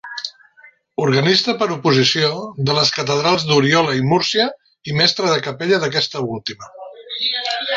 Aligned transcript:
Organista 1.03 1.53
per 1.59 1.67
oposició, 1.75 2.31
de 2.69 2.77
les 2.77 2.91
catedrals 2.95 3.45
d'Oriola 3.51 3.95
i 3.99 4.03
Múrcia, 4.13 4.49
i 4.93 4.97
mestre 5.03 5.31
de 5.35 5.37
capella 5.51 5.83
d'aquesta 5.85 6.25
última. 6.39 6.73